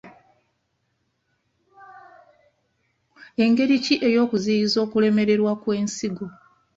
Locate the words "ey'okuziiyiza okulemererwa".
4.07-5.51